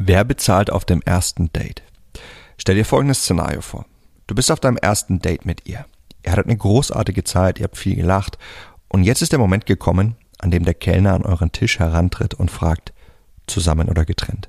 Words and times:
Wer 0.00 0.22
bezahlt 0.22 0.70
auf 0.70 0.84
dem 0.84 1.02
ersten 1.02 1.52
Date? 1.52 1.82
Stell 2.56 2.76
dir 2.76 2.84
folgendes 2.84 3.18
Szenario 3.18 3.60
vor. 3.60 3.84
Du 4.28 4.34
bist 4.36 4.52
auf 4.52 4.60
deinem 4.60 4.76
ersten 4.76 5.18
Date 5.18 5.44
mit 5.44 5.66
ihr. 5.66 5.86
Ihr 6.24 6.30
hattet 6.30 6.46
eine 6.46 6.56
großartige 6.56 7.24
Zeit, 7.24 7.58
ihr 7.58 7.64
habt 7.64 7.76
viel 7.76 7.96
gelacht 7.96 8.38
und 8.88 9.02
jetzt 9.02 9.22
ist 9.22 9.32
der 9.32 9.40
Moment 9.40 9.66
gekommen, 9.66 10.14
an 10.38 10.52
dem 10.52 10.64
der 10.64 10.74
Kellner 10.74 11.14
an 11.14 11.24
euren 11.24 11.50
Tisch 11.50 11.80
herantritt 11.80 12.34
und 12.34 12.48
fragt, 12.48 12.92
zusammen 13.48 13.88
oder 13.88 14.04
getrennt. 14.04 14.48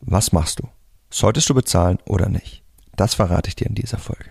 Was 0.00 0.32
machst 0.32 0.60
du? 0.60 0.68
Solltest 1.10 1.50
du 1.50 1.54
bezahlen 1.54 1.98
oder 2.06 2.30
nicht? 2.30 2.62
Das 2.96 3.14
verrate 3.14 3.48
ich 3.48 3.56
dir 3.56 3.66
in 3.66 3.74
dieser 3.74 3.98
Folge. 3.98 4.30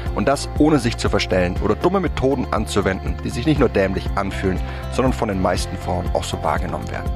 Und 0.15 0.27
das 0.27 0.49
ohne 0.57 0.79
sich 0.79 0.97
zu 0.97 1.09
verstellen 1.09 1.55
oder 1.63 1.75
dumme 1.75 1.99
Methoden 1.99 2.45
anzuwenden, 2.51 3.15
die 3.23 3.29
sich 3.29 3.45
nicht 3.45 3.59
nur 3.59 3.69
dämlich 3.69 4.05
anfühlen, 4.15 4.59
sondern 4.91 5.13
von 5.13 5.29
den 5.29 5.41
meisten 5.41 5.75
Frauen 5.77 6.09
auch 6.13 6.23
so 6.23 6.41
wahrgenommen 6.43 6.89
werden. 6.91 7.11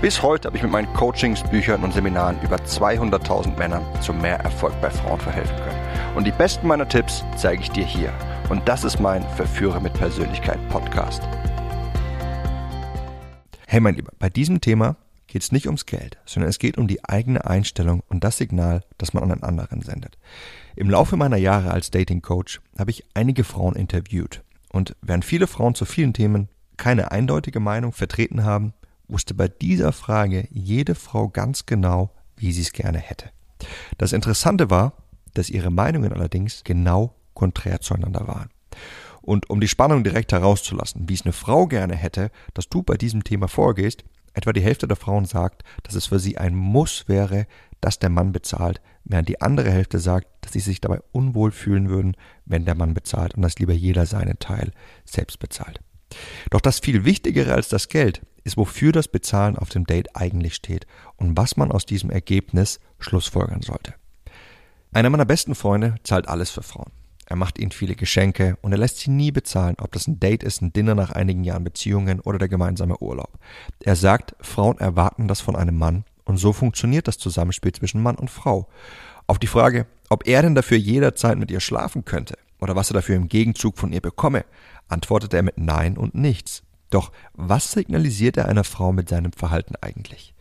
Bis 0.00 0.22
heute 0.22 0.48
habe 0.48 0.56
ich 0.56 0.62
mit 0.62 0.72
meinen 0.72 0.92
Coachings, 0.94 1.42
Büchern 1.44 1.84
und 1.84 1.92
Seminaren 1.92 2.40
über 2.42 2.56
200.000 2.56 3.56
Männern 3.56 3.82
zu 4.00 4.12
mehr 4.12 4.40
Erfolg 4.40 4.74
bei 4.80 4.90
Frauen 4.90 5.20
verhelfen 5.20 5.56
können. 5.56 6.16
Und 6.16 6.26
die 6.26 6.32
besten 6.32 6.66
meiner 6.66 6.88
Tipps 6.88 7.24
zeige 7.36 7.62
ich 7.62 7.70
dir 7.70 7.84
hier. 7.84 8.12
Und 8.48 8.68
das 8.68 8.82
ist 8.82 8.98
mein 8.98 9.22
Verführer 9.36 9.78
mit 9.78 9.94
Persönlichkeit 9.94 10.58
Podcast. 10.68 11.22
Hey 13.66 13.78
mein 13.78 13.94
Lieber, 13.94 14.10
bei 14.18 14.28
diesem 14.28 14.60
Thema 14.60 14.96
geht 15.28 15.42
es 15.42 15.52
nicht 15.52 15.66
ums 15.66 15.86
Geld, 15.86 16.18
sondern 16.26 16.50
es 16.50 16.58
geht 16.58 16.76
um 16.76 16.88
die 16.88 17.04
eigene 17.04 17.46
Einstellung 17.46 18.02
und 18.08 18.24
das 18.24 18.36
Signal, 18.36 18.82
das 18.98 19.14
man 19.14 19.22
an 19.22 19.30
einen 19.30 19.42
anderen 19.44 19.82
sendet. 19.82 20.18
Im 20.76 20.88
Laufe 20.88 21.16
meiner 21.16 21.36
Jahre 21.36 21.72
als 21.72 21.90
Dating 21.90 22.22
Coach 22.22 22.60
habe 22.78 22.90
ich 22.90 23.04
einige 23.14 23.44
Frauen 23.44 23.74
interviewt 23.74 24.42
und 24.72 24.96
während 25.02 25.24
viele 25.24 25.46
Frauen 25.46 25.74
zu 25.74 25.84
vielen 25.84 26.12
Themen 26.12 26.48
keine 26.76 27.10
eindeutige 27.10 27.60
Meinung 27.60 27.92
vertreten 27.92 28.44
haben, 28.44 28.72
wusste 29.08 29.34
bei 29.34 29.48
dieser 29.48 29.92
Frage 29.92 30.46
jede 30.50 30.94
Frau 30.94 31.28
ganz 31.28 31.66
genau, 31.66 32.10
wie 32.36 32.52
sie 32.52 32.62
es 32.62 32.72
gerne 32.72 32.98
hätte. 32.98 33.30
Das 33.98 34.12
Interessante 34.12 34.70
war, 34.70 34.94
dass 35.34 35.50
ihre 35.50 35.70
Meinungen 35.70 36.12
allerdings 36.12 36.62
genau 36.64 37.14
konträr 37.34 37.80
zueinander 37.80 38.26
waren. 38.26 38.48
Und 39.22 39.50
um 39.50 39.60
die 39.60 39.68
Spannung 39.68 40.04
direkt 40.04 40.32
herauszulassen, 40.32 41.08
wie 41.08 41.14
es 41.14 41.22
eine 41.22 41.32
Frau 41.32 41.66
gerne 41.66 41.94
hätte, 41.94 42.30
dass 42.54 42.68
du 42.68 42.82
bei 42.82 42.96
diesem 42.96 43.24
Thema 43.24 43.48
vorgehst, 43.48 44.04
etwa 44.32 44.52
die 44.52 44.62
Hälfte 44.62 44.88
der 44.88 44.96
Frauen 44.96 45.24
sagt, 45.24 45.62
dass 45.82 45.94
es 45.94 46.06
für 46.06 46.18
sie 46.18 46.38
ein 46.38 46.54
Muss 46.54 47.08
wäre, 47.08 47.46
dass 47.80 47.98
der 47.98 48.10
Mann 48.10 48.32
bezahlt, 48.32 48.80
während 49.04 49.28
die 49.28 49.40
andere 49.40 49.70
Hälfte 49.70 49.98
sagt, 49.98 50.28
dass 50.42 50.52
sie 50.52 50.60
sich 50.60 50.80
dabei 50.80 51.00
unwohl 51.12 51.52
fühlen 51.52 51.88
würden, 51.88 52.16
wenn 52.44 52.64
der 52.64 52.74
Mann 52.74 52.94
bezahlt 52.94 53.34
und 53.34 53.42
dass 53.42 53.58
lieber 53.58 53.72
jeder 53.72 54.06
seinen 54.06 54.38
Teil 54.38 54.72
selbst 55.04 55.38
bezahlt. 55.38 55.80
Doch 56.50 56.60
das 56.60 56.80
viel 56.80 57.04
Wichtigere 57.04 57.54
als 57.54 57.68
das 57.68 57.88
Geld 57.88 58.22
ist, 58.44 58.56
wofür 58.56 58.92
das 58.92 59.08
Bezahlen 59.08 59.56
auf 59.56 59.68
dem 59.68 59.84
Date 59.84 60.16
eigentlich 60.16 60.54
steht 60.54 60.86
und 61.16 61.36
was 61.36 61.56
man 61.56 61.70
aus 61.70 61.86
diesem 61.86 62.10
Ergebnis 62.10 62.80
schlussfolgern 62.98 63.62
sollte. 63.62 63.94
Einer 64.92 65.10
meiner 65.10 65.24
besten 65.24 65.54
Freunde 65.54 65.96
zahlt 66.02 66.28
alles 66.28 66.50
für 66.50 66.62
Frauen. 66.62 66.90
Er 67.26 67.36
macht 67.36 67.60
ihnen 67.60 67.70
viele 67.70 67.94
Geschenke 67.94 68.58
und 68.60 68.72
er 68.72 68.78
lässt 68.78 68.98
sie 68.98 69.10
nie 69.10 69.30
bezahlen, 69.30 69.76
ob 69.80 69.92
das 69.92 70.08
ein 70.08 70.18
Date 70.18 70.42
ist, 70.42 70.62
ein 70.62 70.72
Dinner 70.72 70.96
nach 70.96 71.12
einigen 71.12 71.44
Jahren 71.44 71.62
Beziehungen 71.62 72.18
oder 72.18 72.38
der 72.38 72.48
gemeinsame 72.48 73.00
Urlaub. 73.00 73.38
Er 73.78 73.94
sagt, 73.94 74.34
Frauen 74.40 74.78
erwarten 74.78 75.28
das 75.28 75.40
von 75.40 75.54
einem 75.54 75.76
Mann 75.76 76.04
und 76.30 76.36
so 76.36 76.52
funktioniert 76.52 77.08
das 77.08 77.18
Zusammenspiel 77.18 77.72
zwischen 77.72 78.02
Mann 78.02 78.14
und 78.14 78.30
Frau. 78.30 78.68
Auf 79.26 79.40
die 79.40 79.48
Frage, 79.48 79.86
ob 80.08 80.28
er 80.28 80.42
denn 80.42 80.54
dafür 80.54 80.78
jederzeit 80.78 81.36
mit 81.36 81.50
ihr 81.50 81.58
schlafen 81.58 82.04
könnte 82.04 82.38
oder 82.60 82.76
was 82.76 82.90
er 82.90 82.94
dafür 82.94 83.16
im 83.16 83.28
Gegenzug 83.28 83.76
von 83.76 83.92
ihr 83.92 84.00
bekomme, 84.00 84.44
antwortet 84.88 85.34
er 85.34 85.42
mit 85.42 85.58
Nein 85.58 85.96
und 85.96 86.14
nichts. 86.14 86.62
Doch 86.88 87.10
was 87.34 87.72
signalisiert 87.72 88.36
er 88.36 88.46
einer 88.46 88.62
Frau 88.62 88.92
mit 88.92 89.08
seinem 89.08 89.32
Verhalten 89.32 89.74
eigentlich? 89.80 90.34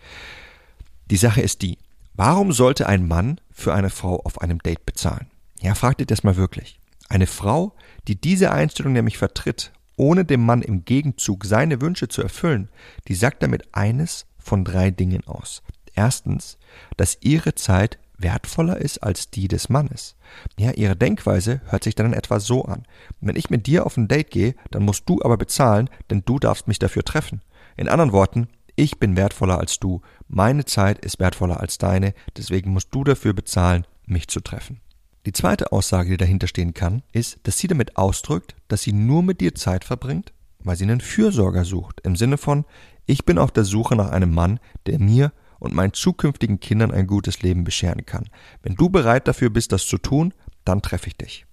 Die 1.09 1.17
Sache 1.17 1.41
ist 1.41 1.63
die, 1.63 1.79
warum 2.13 2.51
sollte 2.51 2.87
ein 2.87 3.07
Mann 3.07 3.41
für 3.51 3.73
eine 3.73 3.89
Frau 3.89 4.21
auf 4.23 4.41
einem 4.41 4.59
Date 4.59 4.85
bezahlen? 4.85 5.27
Ja, 5.59 5.73
fragt 5.73 6.01
ihr 6.01 6.07
das 6.07 6.23
mal 6.23 6.37
wirklich. 6.37 6.79
Eine 7.09 7.25
Frau, 7.25 7.73
die 8.07 8.21
diese 8.21 8.51
Einstellung 8.51 8.93
nämlich 8.93 9.17
vertritt, 9.17 9.71
ohne 9.97 10.23
dem 10.23 10.45
Mann 10.45 10.61
im 10.61 10.85
Gegenzug 10.85 11.45
seine 11.45 11.81
Wünsche 11.81 12.09
zu 12.09 12.21
erfüllen, 12.21 12.69
die 13.07 13.15
sagt 13.15 13.41
damit 13.41 13.73
eines 13.73 14.27
von 14.37 14.65
drei 14.65 14.89
Dingen 14.89 15.27
aus. 15.27 15.61
Erstens, 15.95 16.57
dass 16.97 17.17
ihre 17.21 17.55
Zeit 17.55 17.97
wertvoller 18.17 18.77
ist 18.77 19.01
als 19.01 19.29
die 19.29 19.47
des 19.47 19.69
Mannes. 19.69 20.15
Ja, 20.57 20.71
ihre 20.71 20.95
Denkweise 20.95 21.61
hört 21.67 21.83
sich 21.83 21.95
dann 21.95 22.07
in 22.07 22.13
etwa 22.13 22.39
so 22.39 22.65
an. 22.65 22.85
Wenn 23.21 23.35
ich 23.35 23.49
mit 23.49 23.65
dir 23.65 23.85
auf 23.85 23.97
ein 23.97 24.07
Date 24.07 24.31
gehe, 24.31 24.55
dann 24.71 24.83
musst 24.83 25.07
du 25.07 25.21
aber 25.23 25.37
bezahlen, 25.37 25.89
denn 26.09 26.23
du 26.25 26.39
darfst 26.39 26.67
mich 26.67 26.79
dafür 26.79 27.03
treffen. 27.03 27.41
In 27.77 27.87
anderen 27.87 28.11
Worten, 28.11 28.49
ich 28.75 28.99
bin 28.99 29.17
wertvoller 29.17 29.57
als 29.57 29.79
du, 29.79 30.01
meine 30.27 30.65
Zeit 30.65 31.03
ist 31.03 31.19
wertvoller 31.19 31.59
als 31.59 31.77
deine, 31.77 32.13
deswegen 32.37 32.71
musst 32.71 32.89
du 32.91 33.03
dafür 33.03 33.33
bezahlen, 33.33 33.85
mich 34.05 34.27
zu 34.27 34.41
treffen. 34.41 34.79
Die 35.25 35.33
zweite 35.33 35.71
Aussage, 35.71 36.11
die 36.11 36.17
dahinter 36.17 36.47
stehen 36.47 36.73
kann, 36.73 37.03
ist, 37.11 37.39
dass 37.43 37.57
sie 37.57 37.67
damit 37.67 37.97
ausdrückt, 37.97 38.55
dass 38.67 38.81
sie 38.81 38.93
nur 38.93 39.21
mit 39.21 39.41
dir 39.41 39.53
Zeit 39.53 39.83
verbringt, 39.83 40.33
weil 40.59 40.75
sie 40.75 40.85
einen 40.85 41.01
Fürsorger 41.01 41.65
sucht, 41.65 42.01
im 42.01 42.15
Sinne 42.15 42.37
von, 42.37 42.65
ich 43.05 43.25
bin 43.25 43.37
auf 43.37 43.51
der 43.51 43.63
Suche 43.63 43.95
nach 43.95 44.11
einem 44.11 44.33
Mann, 44.33 44.59
der 44.85 44.99
mir 44.99 45.31
und 45.59 45.73
meinen 45.73 45.93
zukünftigen 45.93 46.59
Kindern 46.59 46.91
ein 46.91 47.07
gutes 47.07 47.41
Leben 47.41 47.63
bescheren 47.63 48.05
kann. 48.05 48.29
Wenn 48.63 48.75
du 48.75 48.89
bereit 48.89 49.27
dafür 49.27 49.49
bist, 49.49 49.71
das 49.71 49.85
zu 49.85 49.97
tun, 49.97 50.33
dann 50.65 50.81
treffe 50.81 51.07
ich 51.07 51.17
dich. 51.17 51.45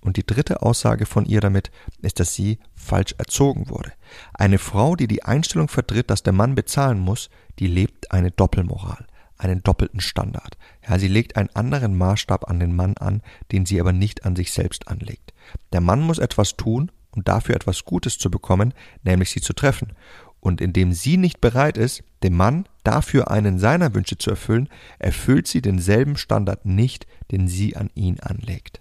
Und 0.00 0.16
die 0.16 0.26
dritte 0.26 0.62
Aussage 0.62 1.06
von 1.06 1.24
ihr 1.24 1.40
damit 1.40 1.70
ist, 2.02 2.20
dass 2.20 2.34
sie 2.34 2.58
falsch 2.74 3.14
erzogen 3.18 3.68
wurde. 3.68 3.92
Eine 4.32 4.58
Frau, 4.58 4.94
die 4.94 5.08
die 5.08 5.24
Einstellung 5.24 5.68
vertritt, 5.68 6.10
dass 6.10 6.22
der 6.22 6.32
Mann 6.32 6.54
bezahlen 6.54 7.00
muss, 7.00 7.30
die 7.58 7.66
lebt 7.66 8.12
eine 8.12 8.30
Doppelmoral, 8.30 9.06
einen 9.38 9.62
doppelten 9.62 10.00
Standard. 10.00 10.56
Ja, 10.88 10.98
sie 10.98 11.08
legt 11.08 11.36
einen 11.36 11.50
anderen 11.50 11.96
Maßstab 11.96 12.48
an 12.48 12.60
den 12.60 12.76
Mann 12.76 12.96
an, 12.96 13.22
den 13.50 13.66
sie 13.66 13.80
aber 13.80 13.92
nicht 13.92 14.24
an 14.24 14.36
sich 14.36 14.52
selbst 14.52 14.88
anlegt. 14.88 15.34
Der 15.72 15.80
Mann 15.80 16.00
muss 16.00 16.18
etwas 16.18 16.56
tun, 16.56 16.92
um 17.10 17.24
dafür 17.24 17.56
etwas 17.56 17.84
Gutes 17.84 18.18
zu 18.18 18.30
bekommen, 18.30 18.74
nämlich 19.02 19.30
sie 19.30 19.40
zu 19.40 19.52
treffen. 19.52 19.94
Und 20.40 20.60
indem 20.60 20.92
sie 20.92 21.16
nicht 21.16 21.40
bereit 21.40 21.76
ist, 21.76 22.02
dem 22.22 22.36
Mann 22.36 22.66
dafür 22.84 23.30
einen 23.30 23.58
seiner 23.58 23.94
Wünsche 23.94 24.18
zu 24.18 24.30
erfüllen, 24.30 24.68
erfüllt 24.98 25.46
sie 25.48 25.62
denselben 25.62 26.16
Standard 26.16 26.64
nicht, 26.64 27.06
den 27.30 27.48
sie 27.48 27.76
an 27.76 27.90
ihn 27.94 28.20
anlegt. 28.20 28.80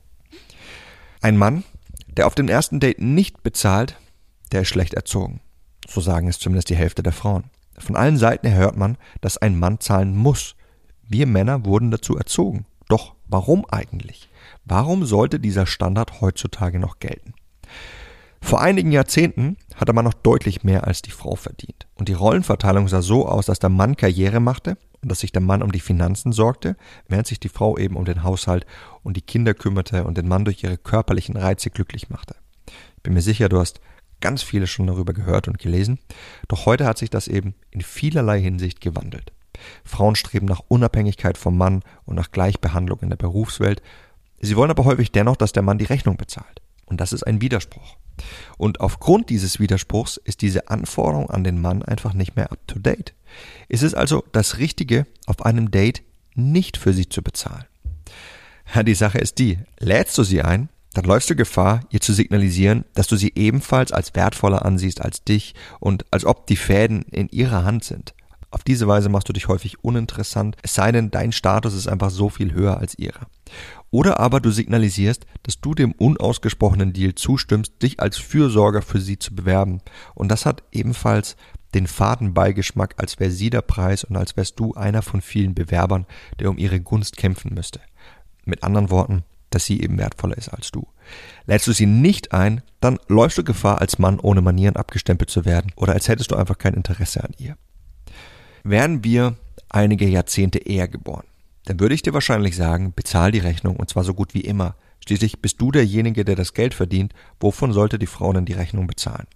Ein 1.22 1.38
Mann, 1.38 1.64
der 2.08 2.28
auf 2.28 2.36
dem 2.36 2.48
ersten 2.48 2.80
Date 2.80 3.00
nicht 3.02 3.44
bezahlt, 3.44 3.98
der 4.52 4.62
ist 4.62 4.70
schlecht 4.70 4.94
erzogen. 4.94 5.42
So 5.88 6.02
sagen 6.02 6.28
es 6.28 6.40
zumindest 6.40 6.70
die 6.70 6.76
Hälfte 6.76 7.04
der 7.04 7.14
Frauen. 7.14 7.46
Von 7.78 7.96
allen 7.96 8.18
Seiten 8.18 8.48
her 8.48 8.58
hört 8.58 8.78
man, 8.78 8.98
dass 9.22 9.38
ein 9.38 9.58
Mann 9.58 9.80
zahlen 9.80 10.16
muss. 10.16 10.56
Wir 11.04 11.28
Männer 11.28 11.66
wurden 11.66 11.92
dazu 11.92 12.18
erzogen. 12.18 12.66
Doch 12.88 13.16
warum 13.28 13.66
eigentlich? 13.70 14.30
Warum 14.66 15.06
sollte 15.06 15.40
dieser 15.40 15.66
Standard 15.66 16.22
heutzutage 16.22 16.80
noch 16.80 17.00
gelten? 17.00 17.34
Vor 18.42 18.62
einigen 18.62 18.92
Jahrzehnten 18.92 19.58
hatte 19.76 19.94
man 19.94 20.06
noch 20.06 20.14
deutlich 20.14 20.64
mehr 20.64 20.88
als 20.88 21.02
die 21.02 21.12
Frau 21.12 21.36
verdient. 21.36 21.88
Und 21.96 22.08
die 22.08 22.14
Rollenverteilung 22.14 22.88
sah 22.88 23.02
so 23.02 23.28
aus, 23.28 23.48
dass 23.48 23.60
der 23.60 23.70
Mann 23.70 23.98
Karriere 23.98 24.40
machte 24.40 24.78
und 25.02 25.12
dass 25.12 25.20
sich 25.20 25.32
der 25.32 25.42
Mann 25.42 25.62
um 25.62 25.72
die 25.72 25.80
Finanzen 25.80 26.32
sorgte, 26.32 26.76
während 27.08 27.28
sich 27.28 27.40
die 27.40 27.50
Frau 27.50 27.78
eben 27.78 27.96
um 27.96 28.06
den 28.06 28.24
Haushalt 28.24 28.66
und 29.04 29.18
die 29.18 29.22
Kinder 29.22 29.54
kümmerte 29.54 30.04
und 30.04 30.18
den 30.18 30.28
Mann 30.28 30.46
durch 30.46 30.64
ihre 30.64 30.78
körperlichen 30.78 31.36
Reize 31.36 31.70
glücklich 31.70 32.10
machte. 32.10 32.36
Ich 32.98 33.04
bin 33.04 33.14
mir 33.14 33.22
sicher, 33.22 33.50
du 33.50 33.60
hast 33.60 33.80
ganz 34.22 34.44
viele 34.44 34.68
schon 34.68 34.88
darüber 34.88 35.14
gehört 35.14 35.48
und 35.48 35.60
gelesen, 35.60 36.00
doch 36.48 36.66
heute 36.66 36.86
hat 36.86 36.98
sich 36.98 37.10
das 37.10 37.28
eben 37.28 37.54
in 37.72 37.82
vielerlei 37.82 38.42
Hinsicht 38.42 38.82
gewandelt. 38.82 39.32
Frauen 39.84 40.16
streben 40.16 40.46
nach 40.46 40.62
Unabhängigkeit 40.68 41.38
vom 41.38 41.58
Mann 41.58 41.84
und 42.06 42.16
nach 42.16 42.32
Gleichbehandlung 42.32 43.00
in 43.02 43.10
der 43.10 43.18
Berufswelt. 43.18 43.82
Sie 44.40 44.56
wollen 44.56 44.72
aber 44.72 44.86
häufig 44.86 45.12
dennoch, 45.12 45.36
dass 45.36 45.52
der 45.52 45.64
Mann 45.64 45.78
die 45.78 45.86
Rechnung 45.86 46.18
bezahlt. 46.18 46.62
Und 46.88 47.00
das 47.00 47.14
ist 47.14 47.24
ein 47.24 47.42
Widerspruch. 47.42 47.98
Und 48.58 48.82
aufgrund 48.82 49.30
dieses 49.30 49.60
Widerspruchs 49.60 50.18
ist 50.18 50.42
diese 50.42 50.70
Anforderung 50.70 51.30
an 51.30 51.44
den 51.44 51.62
Mann 51.62 51.84
einfach 51.84 52.14
nicht 52.14 52.36
mehr 52.36 52.52
up 52.52 52.60
to 52.68 52.80
date. 52.80 53.14
Es 53.70 53.84
ist 53.84 53.94
also 53.94 54.24
das 54.32 54.58
Richtige, 54.58 55.06
auf 55.28 55.46
einem 55.46 55.70
Date 55.70 56.02
nicht 56.34 56.78
für 56.78 56.94
sie 56.94 57.10
zu 57.10 57.22
bezahlen. 57.22 57.66
Ja, 58.74 58.84
die 58.84 58.96
Sache 58.96 59.20
ist 59.20 59.40
die, 59.40 59.60
lädst 59.80 60.18
du 60.18 60.24
sie 60.24 60.42
ein, 60.42 60.70
dann 60.94 61.06
läufst 61.06 61.30
du 61.30 61.36
Gefahr, 61.36 61.82
ihr 61.92 62.02
zu 62.02 62.12
signalisieren, 62.12 62.84
dass 62.96 63.08
du 63.08 63.16
sie 63.18 63.34
ebenfalls 63.36 63.92
als 63.92 64.16
wertvoller 64.16 64.66
ansiehst 64.66 65.02
als 65.02 65.24
dich 65.24 65.54
und 65.80 66.06
als 66.12 66.26
ob 66.26 66.48
die 66.48 66.56
Fäden 66.56 67.04
in 67.04 67.30
ihrer 67.30 67.64
Hand 67.64 67.84
sind. 67.84 68.14
Auf 68.50 68.64
diese 68.64 68.88
Weise 68.88 69.10
machst 69.10 69.28
du 69.28 69.34
dich 69.34 69.48
häufig 69.48 69.84
uninteressant, 69.84 70.56
es 70.64 70.74
sei 70.74 70.92
denn, 70.92 71.12
dein 71.12 71.34
Status 71.34 71.74
ist 71.74 71.88
einfach 71.88 72.10
so 72.10 72.30
viel 72.30 72.54
höher 72.54 72.78
als 72.78 72.98
ihrer. 72.98 73.28
Oder 73.98 74.20
aber 74.20 74.42
du 74.42 74.52
signalisierst, 74.52 75.26
dass 75.42 75.60
du 75.60 75.74
dem 75.74 75.92
unausgesprochenen 75.92 76.94
Deal 76.94 77.16
zustimmst, 77.16 77.82
dich 77.82 78.00
als 78.00 78.20
Fürsorger 78.20 78.84
für 78.84 79.02
sie 79.02 79.18
zu 79.18 79.34
bewerben. 79.34 79.82
Und 80.14 80.30
das 80.30 80.46
hat 80.46 80.62
ebenfalls 80.72 81.36
den 81.74 81.88
faden 81.88 82.36
Beigeschmack, 82.36 82.94
als 82.98 83.20
wäre 83.20 83.32
sie 83.32 83.50
der 83.50 83.64
Preis 83.64 84.04
und 84.04 84.16
als 84.16 84.38
wärst 84.38 84.60
du 84.60 84.76
einer 84.76 85.02
von 85.02 85.22
vielen 85.22 85.56
Bewerbern, 85.56 86.06
der 86.40 86.52
um 86.52 86.60
ihre 86.60 86.80
Gunst 86.80 87.18
kämpfen 87.18 87.56
müsste. 87.56 87.80
Mit 88.46 88.62
anderen 88.62 88.92
Worten, 88.92 89.24
dass 89.50 89.66
sie 89.66 89.82
eben 89.82 89.98
wertvoller 89.98 90.38
ist 90.38 90.50
als 90.50 90.70
du. 90.70 90.88
Lädst 91.48 91.66
du 91.66 91.72
sie 91.72 91.88
nicht 91.88 92.34
ein, 92.34 92.62
dann 92.80 93.00
läufst 93.08 93.40
du 93.40 93.44
Gefahr, 93.44 93.82
als 93.82 93.98
Mann 93.98 94.20
ohne 94.20 94.42
Manieren 94.42 94.76
abgestempelt 94.76 95.32
zu 95.32 95.44
werden 95.44 95.72
oder 95.76 95.94
als 95.94 96.08
hättest 96.08 96.30
du 96.30 96.36
einfach 96.36 96.60
kein 96.60 96.76
Interesse 96.76 97.24
an 97.24 97.32
ihr. 97.40 97.58
Wären 98.64 99.04
wir 99.04 99.38
einige 99.70 100.08
Jahrzehnte 100.08 100.60
eher 100.60 100.88
geboren, 100.88 101.26
dann 101.68 101.80
würde 101.80 101.96
ich 101.96 102.02
dir 102.02 102.14
wahrscheinlich 102.14 102.56
sagen, 102.56 102.94
bezahl 102.96 103.32
die 103.32 103.40
Rechnung 103.40 103.76
und 103.76 103.90
zwar 103.90 104.04
so 104.04 104.14
gut 104.14 104.34
wie 104.34 104.42
immer. 104.42 104.76
Schließlich 105.06 105.42
bist 105.42 105.62
du 105.62 105.72
derjenige, 105.72 106.24
der 106.24 106.36
das 106.36 106.54
Geld 106.54 106.74
verdient. 106.74 107.14
Wovon 107.40 107.74
sollte 107.74 108.00
die 108.00 108.08
Frau 108.08 108.32
denn 108.32 108.46
die 108.46 108.54
Rechnung 108.54 108.88
bezahlen? 108.88 109.28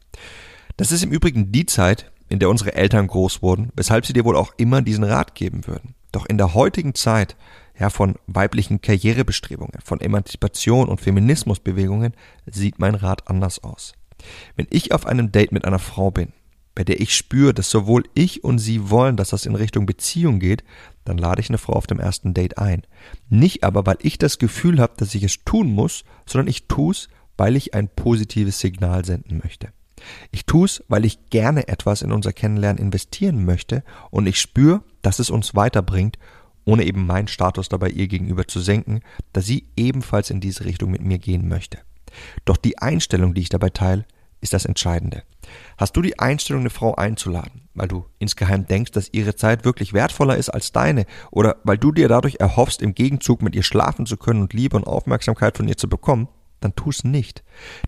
Das 0.78 0.92
ist 0.92 1.04
im 1.04 1.12
Übrigen 1.12 1.52
die 1.52 1.66
Zeit, 1.66 2.12
in 2.30 2.40
der 2.40 2.50
unsere 2.50 2.74
Eltern 2.74 3.08
groß 3.08 3.42
wurden, 3.42 3.70
weshalb 3.76 4.06
sie 4.06 4.14
dir 4.14 4.24
wohl 4.24 4.38
auch 4.38 4.54
immer 4.56 4.82
diesen 4.82 5.04
Rat 5.04 5.36
geben 5.36 5.68
würden. 5.68 5.94
Doch 6.14 6.26
in 6.26 6.38
der 6.38 6.54
heutigen 6.54 6.96
Zeit, 6.96 7.36
ja, 7.78 7.90
von 7.90 8.16
weiblichen 8.28 8.82
Karrierebestrebungen, 8.82 9.80
von 9.84 10.00
Emanzipation 10.00 10.88
und 10.88 11.02
Feminismusbewegungen, 11.02 12.14
sieht 12.46 12.80
mein 12.80 12.96
Rat 12.96 13.28
anders 13.28 13.64
aus. 13.64 13.94
Wenn 14.56 14.68
ich 14.70 14.94
auf 14.94 15.06
einem 15.06 15.32
Date 15.32 15.52
mit 15.52 15.66
einer 15.66 15.80
Frau 15.80 16.12
bin, 16.12 16.32
bei 16.76 16.84
der 16.84 17.02
ich 17.02 17.16
spüre, 17.16 17.54
dass 17.54 17.70
sowohl 17.70 18.04
ich 18.14 18.44
und 18.44 18.60
sie 18.60 18.90
wollen, 18.90 19.18
dass 19.18 19.30
das 19.30 19.46
in 19.46 19.56
Richtung 19.56 19.86
Beziehung 19.86 20.40
geht, 20.40 20.64
dann 21.04 21.18
lade 21.18 21.42
ich 21.42 21.50
eine 21.50 21.58
Frau 21.58 21.74
auf 21.74 21.88
dem 21.88 22.00
ersten 22.00 22.34
Date 22.34 22.58
ein. 22.58 22.84
Nicht 23.30 23.64
aber, 23.64 23.86
weil 23.86 23.98
ich 24.02 24.18
das 24.18 24.38
Gefühl 24.38 24.80
habe, 24.80 24.94
dass 24.98 25.16
ich 25.16 25.24
es 25.24 25.44
tun 25.44 25.72
muss, 25.72 26.04
sondern 26.26 26.48
ich 26.48 26.68
tue 26.68 26.92
es, 26.92 27.10
weil 27.38 27.56
ich 27.56 27.74
ein 27.74 27.90
positives 27.90 28.60
Signal 28.60 29.04
senden 29.04 29.42
möchte. 29.44 29.70
Ich 30.32 30.46
tue 30.46 30.66
es, 30.66 30.84
weil 30.88 31.06
ich 31.06 31.30
gerne 31.30 31.68
etwas 31.68 32.02
in 32.02 32.12
unser 32.12 32.34
Kennenlernen 32.34 32.82
investieren 32.82 33.46
möchte 33.46 33.84
und 34.10 34.28
ich 34.28 34.40
spüre, 34.40 34.84
dass 35.02 35.20
es 35.20 35.30
uns 35.30 35.56
weiterbringt, 35.56 36.18
ohne 36.66 36.84
eben 36.84 37.06
meinen 37.06 37.28
Status 37.28 37.70
dabei 37.70 37.90
ihr 37.90 38.08
gegenüber 38.08 38.48
zu 38.48 38.60
senken, 38.60 39.02
da 39.34 39.42
sie 39.42 39.68
ebenfalls 39.76 40.30
in 40.30 40.40
diese 40.40 40.66
Richtung 40.66 40.92
mit 40.92 41.02
mir 41.02 41.18
gehen 41.18 41.48
möchte. 41.48 41.80
Doch 42.46 42.58
die 42.58 42.78
Einstellung, 42.78 43.34
die 43.34 43.42
ich 43.42 43.50
dabei 43.50 43.70
teile, 43.70 44.06
ist 44.42 44.54
das 44.54 44.66
Entscheidende. 44.66 45.24
Hast 45.78 45.96
du 45.96 46.02
die 46.02 46.20
Einstellung, 46.20 46.62
eine 46.62 46.70
Frau 46.70 46.96
einzuladen, 46.96 47.70
weil 47.74 47.88
du 47.88 48.06
insgeheim 48.20 48.66
denkst, 48.68 48.92
dass 48.92 49.14
ihre 49.14 49.36
Zeit 49.36 49.66
wirklich 49.66 49.94
wertvoller 49.94 50.38
ist 50.38 50.50
als 50.50 50.72
deine 50.72 51.06
oder 51.32 51.58
weil 51.64 51.78
du 51.78 51.92
dir 51.92 52.08
dadurch 52.08 52.38
erhoffst, 52.40 52.82
im 52.82 52.96
Gegenzug 52.96 53.42
mit 53.42 53.56
ihr 53.56 53.64
schlafen 53.64 54.06
zu 54.06 54.18
können 54.18 54.42
und 54.42 54.54
Liebe 54.54 54.76
und 54.76 54.88
Aufmerksamkeit 54.88 55.58
von 55.58 55.68
ihr 55.68 55.78
zu 55.78 55.88
bekommen, 55.90 56.28
dann 56.60 56.76
tu 56.76 56.90
es 56.90 57.04
nicht. 57.04 57.44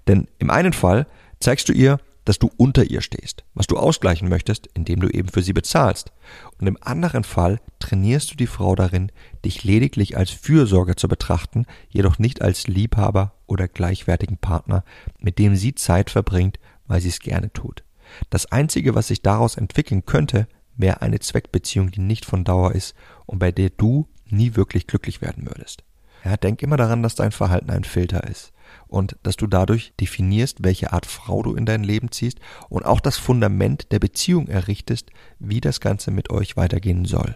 Denn 0.08 0.28
im 0.40 0.50
einen 0.50 0.74
Fall 0.74 1.08
zeigst 1.40 1.70
du 1.70 1.74
ihr, 1.74 2.00
dass 2.26 2.40
du 2.40 2.50
unter 2.58 2.86
ihr 2.86 3.02
stehst, 3.02 3.44
was 3.54 3.68
du 3.68 3.78
ausgleichen 3.78 4.30
möchtest, 4.30 4.68
indem 4.74 5.02
du 5.02 5.10
eben 5.10 5.30
für 5.30 5.42
sie 5.42 5.54
bezahlst. 5.54 6.12
Und 6.60 6.68
im 6.68 6.78
anderen 6.82 7.24
Fall 7.24 7.60
trainierst 7.80 8.32
du 8.32 8.36
die 8.36 8.48
Frau 8.48 8.76
darin, 8.76 9.12
dich 9.44 9.64
lediglich 9.64 10.18
als 10.18 10.30
Fürsorger 10.30 10.96
zu 10.96 11.08
betrachten, 11.08 11.66
jedoch 11.90 12.20
nicht 12.20 12.42
als 12.42 12.68
Liebhaber 12.68 13.34
oder 13.46 13.68
gleichwertigen 13.68 14.38
Partner, 14.38 14.84
mit 15.20 15.38
dem 15.38 15.56
sie 15.56 15.76
Zeit 15.76 16.10
verbringt, 16.10 16.60
weil 16.88 17.02
sie 17.02 17.10
es 17.10 17.20
gerne 17.20 17.52
tut. 17.52 17.84
Das 18.30 18.52
Einzige, 18.52 18.96
was 18.96 19.08
sich 19.08 19.22
daraus 19.22 19.56
entwickeln 19.56 20.06
könnte, 20.06 20.48
wäre 20.76 21.02
eine 21.02 21.20
Zweckbeziehung, 21.20 21.92
die 21.92 22.02
nicht 22.02 22.26
von 22.26 22.44
Dauer 22.44 22.74
ist 22.74 22.96
und 23.26 23.40
bei 23.40 23.52
der 23.52 23.70
du 23.70 24.08
nie 24.26 24.56
wirklich 24.56 24.88
glücklich 24.88 25.22
werden 25.22 25.46
würdest. 25.46 25.84
Ja, 26.24 26.38
denk 26.38 26.62
immer 26.62 26.78
daran, 26.78 27.04
dass 27.04 27.16
dein 27.16 27.32
Verhalten 27.32 27.70
ein 27.70 27.84
Filter 27.84 28.24
ist 28.24 28.54
und 28.88 29.18
dass 29.24 29.36
du 29.36 29.46
dadurch 29.46 29.94
definierst, 30.00 30.64
welche 30.64 30.94
Art 30.94 31.06
Frau 31.06 31.44
du 31.44 31.54
in 31.56 31.66
dein 31.66 31.84
Leben 31.84 32.12
ziehst 32.12 32.40
und 32.70 32.86
auch 32.86 33.02
das 33.02 33.18
Fundament 33.18 33.92
der 33.92 34.00
Beziehung 34.00 34.48
errichtest, 34.48 35.10
wie 35.40 35.60
das 35.60 35.82
Ganze 35.82 36.12
mit 36.12 36.30
euch 36.30 36.56
weitergehen 36.56 37.06
soll. 37.06 37.36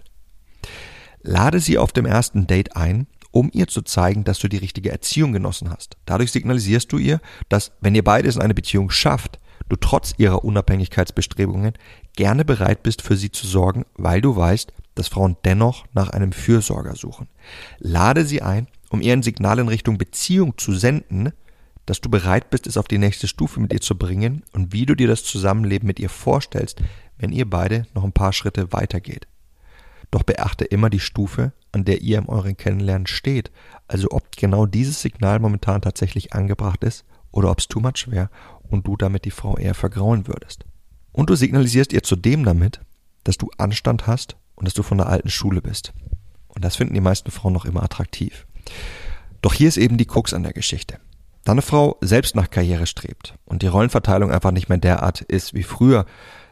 Lade 1.22 1.60
sie 1.60 1.78
auf 1.78 1.92
dem 1.92 2.06
ersten 2.06 2.48
Date 2.48 2.78
ein, 2.78 3.08
um 3.38 3.51
ihr 3.54 3.68
zu 3.68 3.84
zeigen, 3.84 4.24
dass 4.24 4.39
du 4.39 4.48
die 4.48 4.57
richtige 4.57 4.92
Erziehung 4.92 5.31
genossen 5.31 5.69
hast. 5.69 5.98
Dadurch 6.06 6.31
signalisierst 6.31 6.92
du 6.92 6.98
ihr, 6.98 7.22
dass, 7.50 7.72
wenn 7.81 7.94
ihr 7.94 8.04
beides 8.04 8.36
in 8.36 8.42
eine 8.42 8.56
Beziehung 8.56 8.89
schafft, 8.89 9.39
du 9.69 9.75
trotz 9.75 10.16
ihrer 10.18 10.44
Unabhängigkeitsbestrebungen 10.44 11.74
gerne 12.16 12.45
bereit 12.45 12.81
bist, 12.81 13.04
für 13.04 13.16
sie 13.16 13.31
zu 13.31 13.45
sorgen, 13.45 13.86
weil 13.95 14.22
du 14.22 14.36
weißt, 14.36 14.74
dass 14.95 15.07
Frauen 15.07 15.38
dennoch 15.45 15.86
nach 15.94 16.10
einem 16.10 16.31
Fürsorger 16.31 16.95
suchen. 16.95 17.28
Lade 17.78 18.25
sie 18.25 18.42
ein, 18.42 18.68
um 18.89 19.01
ihr 19.01 19.13
ein 19.13 19.22
Signal 19.22 19.60
in 19.60 19.68
Richtung 19.68 20.00
Beziehung 20.00 20.57
zu 20.57 20.74
senden, 20.74 21.31
dass 21.86 22.01
du 22.01 22.10
bereit 22.10 22.50
bist, 22.50 22.66
es 22.66 22.75
auf 22.75 22.88
die 22.88 22.98
nächste 22.98 23.28
Stufe 23.28 23.60
mit 23.60 23.72
ihr 23.72 23.81
zu 23.81 23.95
bringen 23.95 24.44
und 24.54 24.74
wie 24.74 24.88
du 24.88 24.95
dir 24.95 25.07
das 25.07 25.24
Zusammenleben 25.24 25.86
mit 25.86 26.00
ihr 26.00 26.10
vorstellst, 26.10 26.81
wenn 27.19 27.31
ihr 27.31 27.48
beide 27.48 27.86
noch 27.94 28.04
ein 28.04 28.13
paar 28.13 28.33
Schritte 28.33 28.74
weitergeht. 28.74 29.28
Doch 30.10 30.24
beachte 30.24 30.66
immer 30.66 30.90
die 30.90 31.00
Stufe, 31.00 31.54
an 31.78 31.86
der 31.86 32.02
ihr 32.02 32.18
in 32.18 32.26
euren 32.28 32.58
Kennenlernen 32.58 33.08
steht, 33.08 33.52
also 33.88 34.10
ob 34.12 34.36
genau 34.36 34.66
dieses 34.66 35.02
Signal 35.02 35.40
momentan 35.40 35.82
tatsächlich 35.82 36.34
angebracht 36.34 36.84
ist 36.84 37.06
oder 37.32 37.52
ob 37.52 37.60
es 37.60 37.68
too 37.68 37.80
much 37.80 38.10
wäre 38.10 38.30
und 38.70 38.88
du 38.88 38.98
damit 38.98 39.26
die 39.26 39.32
Frau 39.32 39.58
eher 39.58 39.76
vergrauen 39.76 40.28
würdest. 40.28 40.66
Und 41.12 41.30
du 41.30 41.36
signalisierst 41.36 41.94
ihr 41.94 42.04
zudem 42.04 42.44
damit, 42.44 42.82
dass 43.24 43.38
du 43.38 43.50
Anstand 43.58 44.08
hast 44.08 44.36
und 44.56 44.66
dass 44.66 44.74
du 44.74 44.84
von 44.84 44.98
der 44.98 45.08
alten 45.08 45.30
Schule 45.30 45.62
bist. 45.62 45.94
Und 46.48 46.66
das 46.66 46.76
finden 46.76 46.94
die 46.94 47.02
meisten 47.02 47.32
Frauen 47.32 47.54
noch 47.54 47.66
immer 47.66 47.84
attraktiv. 47.84 48.48
Doch 49.42 49.54
hier 49.54 49.68
ist 49.68 49.78
eben 49.78 49.98
die 49.98 50.06
Krux 50.06 50.34
an 50.34 50.44
der 50.44 50.54
Geschichte. 50.54 51.00
Da 51.44 51.52
eine 51.54 51.62
Frau 51.62 51.98
selbst 52.02 52.36
nach 52.36 52.50
Karriere 52.50 52.88
strebt 52.88 53.36
und 53.46 53.62
die 53.62 53.68
Rollenverteilung 53.68 54.32
einfach 54.32 54.52
nicht 54.52 54.68
mehr 54.68 54.80
derart 54.80 55.22
ist 55.22 55.54
wie 55.54 55.64
früher, 55.64 56.06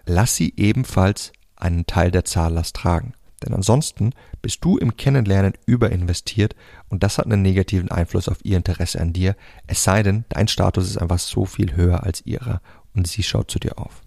lass 0.05 0.35
sie 0.35 0.53
ebenfalls 0.55 1.33
einen 1.55 1.85
Teil 1.85 2.11
der 2.11 2.25
Zahllast 2.25 2.75
tragen. 2.75 3.13
Denn 3.43 3.53
ansonsten 3.53 4.11
bist 4.41 4.63
du 4.63 4.77
im 4.77 4.95
Kennenlernen 4.95 5.53
überinvestiert 5.65 6.55
und 6.89 7.03
das 7.03 7.17
hat 7.17 7.25
einen 7.25 7.41
negativen 7.41 7.91
Einfluss 7.91 8.29
auf 8.29 8.37
ihr 8.43 8.57
Interesse 8.57 8.99
an 8.99 9.13
dir, 9.13 9.35
es 9.67 9.83
sei 9.83 10.03
denn, 10.03 10.25
dein 10.29 10.47
Status 10.47 10.89
ist 10.89 10.97
einfach 10.97 11.19
so 11.19 11.45
viel 11.45 11.75
höher 11.75 12.03
als 12.03 12.25
ihrer 12.25 12.61
und 12.95 13.07
sie 13.07 13.23
schaut 13.23 13.51
zu 13.51 13.59
dir 13.59 13.77
auf. 13.77 14.01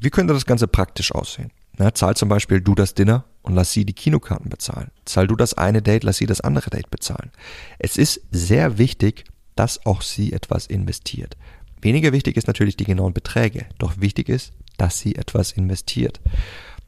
Wie 0.00 0.10
könnte 0.10 0.34
das 0.34 0.46
Ganze 0.46 0.68
praktisch 0.68 1.12
aussehen? 1.12 1.50
Na, 1.78 1.94
zahl 1.94 2.16
zum 2.16 2.28
Beispiel 2.28 2.60
du 2.60 2.74
das 2.74 2.94
Dinner 2.94 3.24
und 3.42 3.54
lass 3.54 3.72
sie 3.72 3.84
die 3.84 3.94
Kinokarten 3.94 4.50
bezahlen. 4.50 4.90
Zahl 5.04 5.26
du 5.26 5.36
das 5.36 5.54
eine 5.54 5.82
Date, 5.82 6.04
lass 6.04 6.18
sie 6.18 6.26
das 6.26 6.40
andere 6.40 6.70
Date 6.70 6.90
bezahlen. 6.90 7.30
Es 7.78 7.96
ist 7.96 8.20
sehr 8.30 8.78
wichtig, 8.78 9.24
dass 9.56 9.84
auch 9.86 10.02
sie 10.02 10.32
etwas 10.32 10.66
investiert. 10.66 11.36
Weniger 11.80 12.12
wichtig 12.12 12.36
ist 12.36 12.46
natürlich 12.46 12.76
die 12.76 12.84
genauen 12.84 13.12
Beträge, 13.12 13.66
doch 13.78 13.94
wichtig 13.98 14.28
ist, 14.28 14.52
dass 14.76 14.98
sie 14.98 15.16
etwas 15.16 15.52
investiert. 15.52 16.20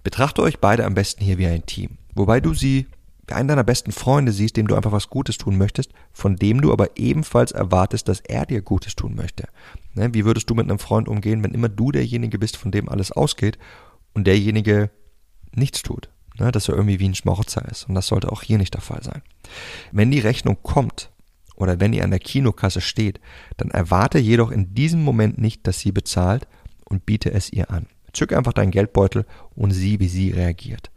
Betrachte 0.04 0.42
euch 0.42 0.60
beide 0.60 0.84
am 0.84 0.94
besten 0.94 1.24
hier 1.24 1.38
wie 1.38 1.46
ein 1.46 1.66
Team, 1.66 1.98
wobei 2.14 2.40
du 2.40 2.54
sie 2.54 2.86
einen 3.32 3.48
deiner 3.48 3.64
besten 3.64 3.90
Freunde 3.90 4.32
siehst, 4.32 4.56
dem 4.56 4.68
du 4.68 4.74
einfach 4.74 4.92
was 4.92 5.08
Gutes 5.08 5.38
tun 5.38 5.56
möchtest, 5.56 5.92
von 6.12 6.36
dem 6.36 6.60
du 6.60 6.72
aber 6.72 6.96
ebenfalls 6.96 7.52
erwartest, 7.52 8.06
dass 8.06 8.20
er 8.20 8.44
dir 8.44 8.60
Gutes 8.60 8.94
tun 8.94 9.14
möchte. 9.16 9.48
Ne, 9.94 10.12
wie 10.12 10.26
würdest 10.26 10.48
du 10.50 10.54
mit 10.54 10.68
einem 10.68 10.78
Freund 10.78 11.08
umgehen, 11.08 11.42
wenn 11.42 11.54
immer 11.54 11.70
du 11.70 11.90
derjenige 11.90 12.38
bist, 12.38 12.58
von 12.58 12.70
dem 12.70 12.88
alles 12.88 13.12
ausgeht 13.12 13.58
und 14.12 14.26
derjenige 14.26 14.90
nichts 15.52 15.82
tut? 15.82 16.10
Ne, 16.38 16.52
dass 16.52 16.68
er 16.68 16.74
irgendwie 16.74 17.00
wie 17.00 17.08
ein 17.08 17.14
Schmarotzer 17.14 17.66
ist. 17.70 17.88
Und 17.88 17.94
das 17.94 18.08
sollte 18.08 18.30
auch 18.30 18.42
hier 18.42 18.58
nicht 18.58 18.74
der 18.74 18.82
Fall 18.82 19.02
sein. 19.02 19.22
Wenn 19.90 20.10
die 20.10 20.20
Rechnung 20.20 20.58
kommt, 20.62 21.10
oder 21.56 21.80
wenn 21.80 21.92
ihr 21.92 22.04
an 22.04 22.10
der 22.10 22.20
Kinokasse 22.20 22.80
steht, 22.80 23.20
dann 23.56 23.70
erwarte 23.70 24.18
jedoch 24.18 24.50
in 24.50 24.74
diesem 24.74 25.02
Moment 25.02 25.38
nicht, 25.38 25.66
dass 25.66 25.80
sie 25.80 25.92
bezahlt 25.92 26.48
und 26.84 27.06
biete 27.06 27.32
es 27.32 27.52
ihr 27.52 27.70
an. 27.70 27.86
Zück 28.14 28.32
einfach 28.32 28.52
deinen 28.52 28.70
Geldbeutel 28.70 29.26
und 29.54 29.70
sieh, 29.72 30.00
wie 30.00 30.08
sie 30.08 30.30
reagiert. 30.30 30.90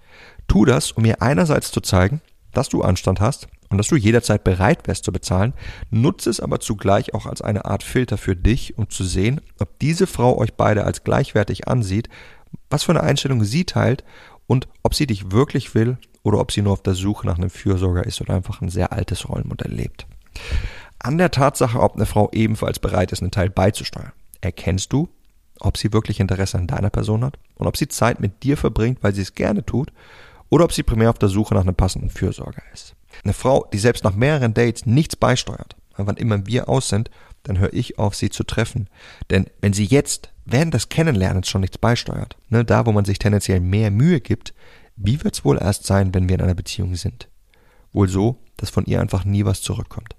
Tu 0.48 0.66
das, 0.66 0.92
um 0.92 1.06
ihr 1.06 1.22
einerseits 1.22 1.72
zu 1.72 1.82
zeigen, 1.82 2.22
dass 2.54 2.70
du 2.70 2.82
Anstand 2.82 3.20
hast 3.20 3.48
und 3.70 3.78
dass 3.78 3.88
du 3.88 3.96
jederzeit 3.96 4.44
bereit 4.44 4.88
wärst 4.88 5.04
zu 5.04 5.12
bezahlen, 5.12 5.54
nutze 5.90 6.30
es 6.30 6.40
aber 6.40 6.60
zugleich 6.60 7.14
auch 7.14 7.26
als 7.26 7.42
eine 7.42 7.66
Art 7.66 7.84
Filter 7.84 8.18
für 8.18 8.36
dich, 8.36 8.78
um 8.78 8.90
zu 8.90 9.04
sehen, 9.04 9.42
ob 9.60 9.78
diese 9.80 10.08
Frau 10.08 10.38
euch 10.38 10.54
beide 10.54 10.86
als 10.86 11.04
gleichwertig 11.04 11.68
ansieht, 11.68 12.10
was 12.70 12.84
für 12.84 12.94
eine 12.94 13.04
Einstellung 13.04 13.44
sie 13.44 13.66
teilt 13.66 14.04
und 14.48 14.68
ob 14.84 14.96
sie 14.96 15.06
dich 15.06 15.32
wirklich 15.32 15.76
will 15.76 15.98
oder 16.24 16.40
ob 16.40 16.52
sie 16.52 16.62
nur 16.62 16.74
auf 16.74 16.82
der 16.82 16.94
Suche 16.94 17.28
nach 17.28 17.38
einem 17.38 17.50
Fürsorger 17.50 18.06
ist 18.06 18.22
oder 18.22 18.34
einfach 18.34 18.62
ein 18.62 18.70
sehr 18.70 18.94
altes 18.94 19.28
Rollenmodell 19.30 19.72
lebt. 19.72 20.08
An 21.00 21.18
der 21.18 21.32
Tatsache, 21.32 21.80
ob 21.80 21.96
eine 21.96 22.06
Frau 22.06 22.30
ebenfalls 22.32 22.80
bereit 22.80 23.12
ist, 23.12 23.22
einen 23.22 23.32
Teil 23.32 23.50
beizusteuern, 23.50 24.14
erkennst 24.42 24.92
du, 24.92 25.10
ob 25.60 25.78
sie 25.78 25.94
wirklich 25.94 26.20
Interesse 26.20 26.58
an 26.58 26.68
deiner 26.68 26.90
Person 26.90 27.24
hat 27.24 27.38
und 27.56 27.68
ob 27.68 27.78
sie 27.78 27.88
Zeit 27.88 28.20
mit 28.20 28.44
dir 28.44 28.58
verbringt, 28.58 29.00
weil 29.02 29.14
sie 29.14 29.22
es 29.22 29.36
gerne 29.36 29.66
tut, 29.66 29.92
oder 30.50 30.64
ob 30.64 30.72
sie 30.72 30.84
primär 30.84 31.10
auf 31.10 31.20
der 31.20 31.30
Suche 31.30 31.54
nach 31.54 31.62
einem 31.62 31.76
passenden 31.76 32.10
Fürsorger 32.10 32.62
ist. 32.74 32.96
Eine 33.24 33.34
Frau, 33.34 33.68
die 33.74 33.80
selbst 33.80 34.04
nach 34.04 34.16
mehreren 34.16 34.54
Dates 34.54 34.86
nichts 34.86 35.16
beisteuert, 35.16 35.76
wann 35.98 36.18
immer 36.18 36.46
wir 36.46 36.70
aus 36.70 36.90
sind, 36.90 37.10
dann 37.44 37.60
höre 37.60 37.74
ich 37.74 37.98
auf, 37.98 38.16
sie 38.16 38.30
zu 38.30 38.44
treffen. 38.44 38.90
Denn 39.30 39.48
wenn 39.62 39.74
sie 39.74 39.86
jetzt 39.86 40.32
während 40.46 40.74
des 40.74 40.90
Kennenlernens 40.90 41.50
schon 41.50 41.62
nichts 41.62 41.78
beisteuert, 41.78 42.38
ne, 42.50 42.64
da 42.64 42.86
wo 42.86 42.92
man 42.92 43.06
sich 43.06 43.20
tendenziell 43.20 43.60
mehr 43.60 43.92
Mühe 43.92 44.22
gibt, 44.22 44.54
wie 44.96 45.24
wird's 45.24 45.46
wohl 45.46 45.58
erst 45.58 45.86
sein, 45.86 46.14
wenn 46.14 46.28
wir 46.28 46.36
in 46.36 46.42
einer 46.42 46.56
Beziehung 46.56 46.96
sind? 46.96 47.30
Wohl 47.94 48.10
so, 48.10 48.38
dass 48.58 48.70
von 48.70 48.86
ihr 48.86 49.00
einfach 49.00 49.26
nie 49.26 49.46
was 49.46 49.62
zurückkommt. 49.62 50.16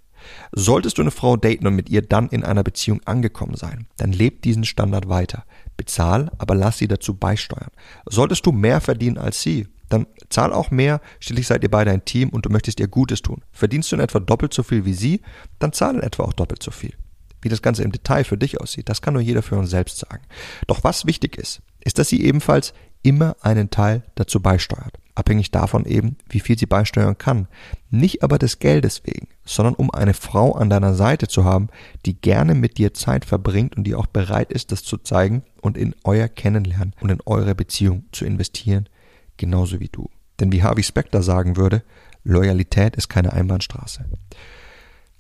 Solltest 0.52 0.98
du 0.98 1.02
eine 1.02 1.10
Frau 1.10 1.36
daten 1.36 1.66
und 1.66 1.74
mit 1.74 1.88
ihr 1.88 2.02
dann 2.02 2.28
in 2.28 2.44
einer 2.44 2.64
Beziehung 2.64 3.00
angekommen 3.04 3.56
sein, 3.56 3.86
dann 3.96 4.12
lebt 4.12 4.44
diesen 4.44 4.64
Standard 4.64 5.08
weiter. 5.08 5.44
Bezahl, 5.76 6.30
aber 6.38 6.54
lass 6.54 6.78
sie 6.78 6.88
dazu 6.88 7.14
beisteuern. 7.14 7.70
Solltest 8.06 8.44
du 8.46 8.52
mehr 8.52 8.80
verdienen 8.80 9.18
als 9.18 9.42
sie, 9.42 9.68
dann 9.88 10.06
zahl 10.28 10.52
auch 10.52 10.70
mehr, 10.70 11.00
schließlich 11.20 11.46
seid 11.46 11.62
ihr 11.62 11.70
beide 11.70 11.90
ein 11.90 12.04
Team 12.04 12.28
und 12.28 12.44
du 12.44 12.50
möchtest 12.50 12.80
ihr 12.80 12.88
Gutes 12.88 13.22
tun. 13.22 13.42
Verdienst 13.52 13.90
du 13.90 13.96
in 13.96 14.02
etwa 14.02 14.20
doppelt 14.20 14.52
so 14.52 14.62
viel 14.62 14.84
wie 14.84 14.92
sie, 14.92 15.22
dann 15.58 15.72
zahl 15.72 15.94
in 15.94 16.02
etwa 16.02 16.24
auch 16.24 16.32
doppelt 16.32 16.62
so 16.62 16.70
viel. 16.70 16.92
Wie 17.40 17.48
das 17.48 17.62
Ganze 17.62 17.84
im 17.84 17.92
Detail 17.92 18.24
für 18.24 18.36
dich 18.36 18.60
aussieht, 18.60 18.88
das 18.88 19.00
kann 19.00 19.14
nur 19.14 19.22
jeder 19.22 19.42
für 19.42 19.56
uns 19.56 19.70
selbst 19.70 19.98
sagen. 19.98 20.24
Doch 20.66 20.82
was 20.82 21.06
wichtig 21.06 21.36
ist, 21.38 21.62
ist, 21.80 21.98
dass 21.98 22.08
sie 22.08 22.24
ebenfalls 22.24 22.74
immer 23.02 23.36
einen 23.40 23.70
Teil 23.70 24.02
dazu 24.14 24.40
beisteuert. 24.40 24.98
Abhängig 25.14 25.50
davon 25.50 25.84
eben, 25.84 26.16
wie 26.28 26.40
viel 26.40 26.56
sie 26.56 26.66
beisteuern 26.66 27.18
kann. 27.18 27.48
Nicht 27.90 28.22
aber 28.22 28.38
des 28.38 28.60
Geldes 28.60 29.02
wegen, 29.04 29.28
sondern 29.44 29.74
um 29.74 29.90
eine 29.90 30.14
Frau 30.14 30.52
an 30.52 30.70
deiner 30.70 30.94
Seite 30.94 31.26
zu 31.26 31.44
haben, 31.44 31.68
die 32.06 32.14
gerne 32.14 32.54
mit 32.54 32.78
dir 32.78 32.94
Zeit 32.94 33.24
verbringt 33.24 33.76
und 33.76 33.84
die 33.84 33.96
auch 33.96 34.06
bereit 34.06 34.52
ist, 34.52 34.70
das 34.70 34.84
zu 34.84 34.96
zeigen 34.98 35.42
und 35.60 35.76
in 35.76 35.94
euer 36.04 36.28
Kennenlernen 36.28 36.94
und 37.00 37.10
in 37.10 37.20
eure 37.26 37.56
Beziehung 37.56 38.04
zu 38.12 38.24
investieren, 38.24 38.88
genauso 39.36 39.80
wie 39.80 39.88
du. 39.88 40.08
Denn 40.38 40.52
wie 40.52 40.62
Harvey 40.62 40.84
Specter 40.84 41.22
sagen 41.22 41.56
würde, 41.56 41.82
Loyalität 42.22 42.94
ist 42.94 43.08
keine 43.08 43.32
Einbahnstraße. 43.32 44.04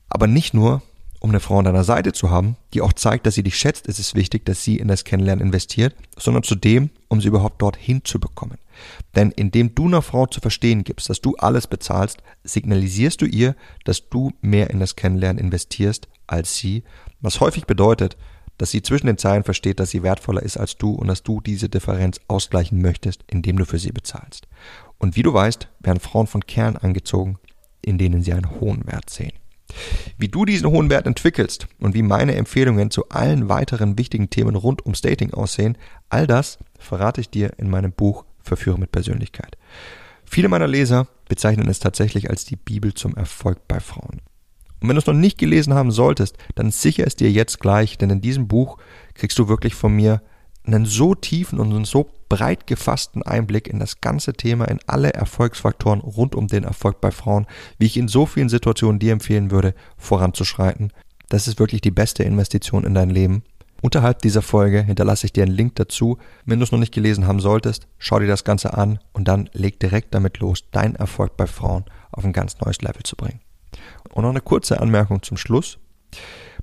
Aber 0.08 0.26
nicht 0.26 0.54
nur, 0.54 0.82
um 1.20 1.30
eine 1.30 1.40
Frau 1.40 1.58
an 1.58 1.64
deiner 1.64 1.84
Seite 1.84 2.12
zu 2.12 2.30
haben, 2.30 2.56
die 2.74 2.80
auch 2.80 2.92
zeigt, 2.92 3.26
dass 3.26 3.34
sie 3.34 3.42
dich 3.42 3.56
schätzt, 3.56 3.86
ist 3.86 3.98
es 3.98 4.14
wichtig, 4.14 4.44
dass 4.46 4.62
sie 4.62 4.76
in 4.76 4.88
das 4.88 5.04
Kennenlernen 5.04 5.44
investiert, 5.44 5.94
sondern 6.16 6.42
zudem, 6.42 6.90
um 7.08 7.20
sie 7.20 7.28
überhaupt 7.28 7.60
dorthin 7.60 8.04
zu 8.04 8.20
bekommen. 8.20 8.58
Denn 9.16 9.32
indem 9.32 9.74
du 9.74 9.86
einer 9.86 10.02
Frau 10.02 10.26
zu 10.26 10.40
verstehen 10.40 10.84
gibst, 10.84 11.10
dass 11.10 11.20
du 11.20 11.34
alles 11.36 11.66
bezahlst, 11.66 12.22
signalisierst 12.44 13.20
du 13.20 13.26
ihr, 13.26 13.56
dass 13.84 14.08
du 14.08 14.32
mehr 14.40 14.70
in 14.70 14.80
das 14.80 14.96
Kennenlernen 14.96 15.42
investierst 15.42 16.08
als 16.26 16.56
sie, 16.56 16.84
was 17.20 17.40
häufig 17.40 17.66
bedeutet, 17.66 18.16
dass 18.58 18.70
sie 18.70 18.82
zwischen 18.82 19.06
den 19.06 19.18
Zeilen 19.18 19.44
versteht, 19.44 19.80
dass 19.80 19.90
sie 19.90 20.02
wertvoller 20.02 20.42
ist 20.42 20.56
als 20.56 20.76
du 20.76 20.92
und 20.92 21.06
dass 21.06 21.22
du 21.22 21.40
diese 21.40 21.68
Differenz 21.68 22.20
ausgleichen 22.28 22.82
möchtest, 22.82 23.24
indem 23.28 23.56
du 23.56 23.64
für 23.64 23.78
sie 23.78 23.92
bezahlst. 23.92 24.48
Und 24.98 25.16
wie 25.16 25.22
du 25.22 25.32
weißt, 25.32 25.68
werden 25.80 26.00
Frauen 26.00 26.26
von 26.26 26.44
Kerlen 26.44 26.76
angezogen, 26.76 27.38
in 27.82 27.98
denen 27.98 28.22
sie 28.22 28.32
einen 28.32 28.60
hohen 28.60 28.86
Wert 28.86 29.10
sehen. 29.10 29.32
Wie 30.16 30.28
du 30.28 30.44
diesen 30.44 30.68
hohen 30.68 30.90
Wert 30.90 31.06
entwickelst 31.06 31.68
und 31.78 31.94
wie 31.94 32.02
meine 32.02 32.34
Empfehlungen 32.34 32.90
zu 32.90 33.08
allen 33.08 33.48
weiteren 33.48 33.98
wichtigen 33.98 34.30
Themen 34.30 34.56
rund 34.56 34.82
ums 34.84 35.00
Dating 35.00 35.32
aussehen, 35.32 35.78
all 36.08 36.26
das 36.26 36.58
verrate 36.78 37.20
ich 37.20 37.30
dir 37.30 37.52
in 37.58 37.70
meinem 37.70 37.92
Buch 37.92 38.24
Verführer 38.42 38.78
mit 38.78 38.92
Persönlichkeit. 38.92 39.56
Viele 40.24 40.48
meiner 40.48 40.66
Leser 40.66 41.06
bezeichnen 41.28 41.68
es 41.68 41.78
tatsächlich 41.78 42.30
als 42.30 42.44
die 42.44 42.56
Bibel 42.56 42.94
zum 42.94 43.14
Erfolg 43.14 43.68
bei 43.68 43.80
Frauen. 43.80 44.20
Und 44.80 44.88
wenn 44.88 44.96
du 44.96 45.00
es 45.00 45.06
noch 45.06 45.14
nicht 45.14 45.38
gelesen 45.38 45.74
haben 45.74 45.90
solltest, 45.90 46.36
dann 46.54 46.70
sicher 46.70 47.06
es 47.06 47.16
dir 47.16 47.30
jetzt 47.30 47.60
gleich, 47.60 47.98
denn 47.98 48.10
in 48.10 48.20
diesem 48.20 48.48
Buch 48.48 48.78
kriegst 49.14 49.38
du 49.38 49.48
wirklich 49.48 49.74
von 49.74 49.92
mir 49.92 50.22
einen 50.68 50.86
so 50.86 51.14
tiefen 51.14 51.58
und 51.60 51.84
so 51.84 52.08
breit 52.28 52.66
gefassten 52.66 53.22
Einblick 53.22 53.66
in 53.68 53.78
das 53.78 54.00
ganze 54.00 54.34
Thema, 54.34 54.66
in 54.66 54.78
alle 54.86 55.12
Erfolgsfaktoren 55.12 56.00
rund 56.00 56.34
um 56.34 56.46
den 56.46 56.64
Erfolg 56.64 57.00
bei 57.00 57.10
Frauen, 57.10 57.46
wie 57.78 57.86
ich 57.86 57.96
in 57.96 58.08
so 58.08 58.26
vielen 58.26 58.48
Situationen 58.48 58.98
dir 58.98 59.12
empfehlen 59.12 59.50
würde, 59.50 59.74
voranzuschreiten. 59.96 60.92
Das 61.28 61.48
ist 61.48 61.58
wirklich 61.58 61.80
die 61.80 61.90
beste 61.90 62.22
Investition 62.22 62.84
in 62.84 62.94
dein 62.94 63.10
Leben. 63.10 63.42
Unterhalb 63.80 64.20
dieser 64.20 64.42
Folge 64.42 64.82
hinterlasse 64.82 65.26
ich 65.26 65.32
dir 65.32 65.44
einen 65.44 65.54
Link 65.54 65.76
dazu. 65.76 66.18
Wenn 66.44 66.58
du 66.58 66.64
es 66.64 66.72
noch 66.72 66.80
nicht 66.80 66.94
gelesen 66.94 67.26
haben 67.26 67.40
solltest, 67.40 67.86
schau 67.98 68.18
dir 68.18 68.26
das 68.26 68.44
Ganze 68.44 68.74
an 68.76 68.98
und 69.12 69.28
dann 69.28 69.48
leg 69.52 69.78
direkt 69.78 70.14
damit 70.14 70.38
los, 70.38 70.64
deinen 70.72 70.96
Erfolg 70.96 71.36
bei 71.36 71.46
Frauen 71.46 71.84
auf 72.10 72.24
ein 72.24 72.32
ganz 72.32 72.58
neues 72.60 72.82
Level 72.82 73.04
zu 73.04 73.14
bringen. 73.14 73.40
Und 74.12 74.22
noch 74.22 74.30
eine 74.30 74.40
kurze 74.40 74.80
Anmerkung 74.80 75.22
zum 75.22 75.36
Schluss. 75.36 75.78